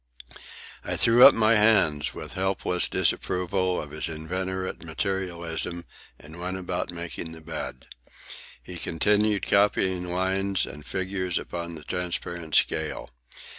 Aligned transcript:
I 0.83 0.95
threw 0.95 1.27
up 1.27 1.35
my 1.35 1.53
hands 1.53 2.11
with 2.11 2.33
helpless 2.33 2.89
disapproval 2.89 3.79
of 3.79 3.91
his 3.91 4.09
inveterate 4.09 4.83
materialism 4.83 5.85
and 6.17 6.39
went 6.39 6.57
about 6.57 6.89
making 6.91 7.33
the 7.33 7.41
bed. 7.41 7.85
He 8.63 8.77
continued 8.77 9.45
copying 9.45 10.07
lines 10.07 10.65
and 10.65 10.83
figures 10.87 11.37
upon 11.37 11.75
the 11.75 11.83
transparent 11.83 12.55
scale. 12.55 13.11